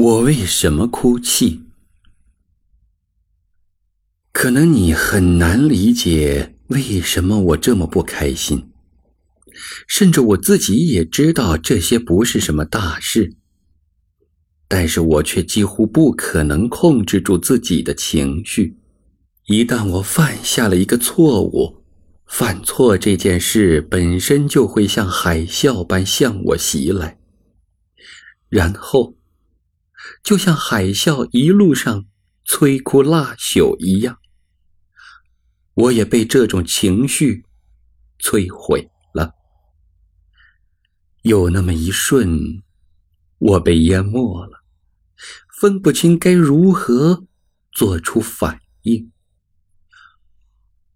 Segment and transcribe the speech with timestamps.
[0.00, 1.62] 我为什么哭泣？
[4.30, 8.70] 可能你很难理解为什么我这么不开心，
[9.88, 13.34] 甚至我自己也知道这些不是什么大事，
[14.68, 18.78] 但是我却几乎不可能控制住自己的情绪。
[19.46, 21.82] 一旦我犯下了一个错误，
[22.24, 27.18] 犯错这件事本身就会像海啸般向我袭来，
[28.48, 29.17] 然后。
[30.22, 32.06] 就像海啸一路上
[32.46, 34.18] 摧枯拉朽一样，
[35.74, 37.44] 我也被这种情绪
[38.18, 39.34] 摧毁了。
[41.22, 42.62] 有那么一瞬，
[43.38, 44.64] 我被淹没了，
[45.60, 47.26] 分不清该如何
[47.72, 49.12] 做出反应。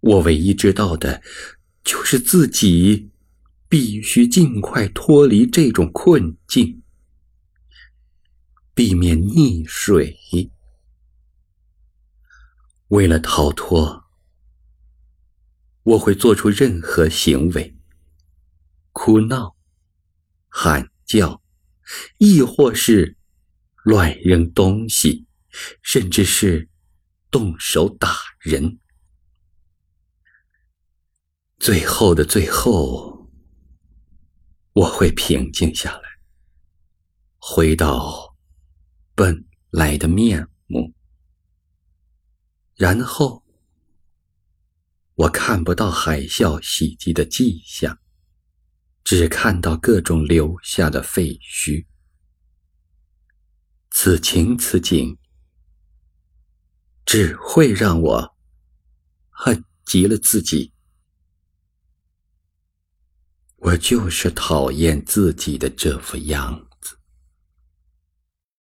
[0.01, 1.23] 我唯一知道的，
[1.85, 3.11] 就是自己
[3.69, 6.82] 必须尽快脱离这种困境。
[8.75, 10.19] 避免溺水。
[12.89, 14.05] 为了逃脱，
[15.83, 17.77] 我会做出任何行为：
[18.93, 19.57] 哭闹、
[20.49, 21.43] 喊叫，
[22.19, 23.17] 亦或是
[23.83, 25.27] 乱扔东西，
[25.83, 26.69] 甚至是
[27.31, 28.79] 动手打人。
[31.59, 33.31] 最后的最后，
[34.73, 36.03] 我会平静下来，
[37.39, 38.32] 回到。
[39.15, 40.95] 本来的面目，
[42.75, 43.45] 然后
[45.15, 47.99] 我看不到海啸袭击的迹象，
[49.05, 51.87] 只看到各种留下的废墟。
[53.91, 55.19] 此情此景，
[57.05, 58.37] 只会让我
[59.29, 60.73] 恨极了自己。
[63.57, 66.72] 我就是讨厌自己的这副样。